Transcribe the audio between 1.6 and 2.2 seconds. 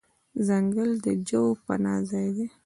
پناه